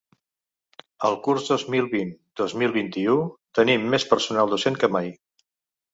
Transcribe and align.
Al 1.09 1.17
curs 1.27 1.49
dos 1.51 1.65
mil 1.75 1.89
vint-dos 1.91 2.55
mil 2.63 2.73
vint-i-u 2.79 3.19
tenim 3.61 3.89
més 3.95 4.11
personal 4.15 4.51
docent 4.55 4.81
que 4.85 4.91
mai. 4.99 5.13